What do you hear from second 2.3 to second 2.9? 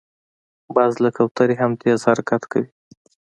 کوي